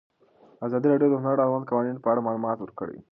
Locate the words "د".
1.11-1.15, 1.37-1.41